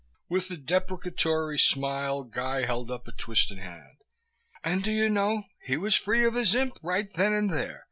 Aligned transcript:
With 0.29 0.49
a 0.49 0.57
deprecatory 0.57 1.59
smile 1.59 2.23
Guy 2.23 2.65
held 2.65 2.89
up 2.89 3.07
a 3.07 3.11
twisted 3.11 3.59
hand. 3.59 3.97
"And, 4.63 4.83
do 4.83 4.89
you 4.89 5.09
know, 5.09 5.43
he 5.63 5.77
was 5.77 5.93
free 5.93 6.25
of 6.25 6.33
his 6.33 6.55
imp 6.55 6.79
right 6.81 7.07
then 7.13 7.33
and 7.33 7.53
there! 7.53 7.79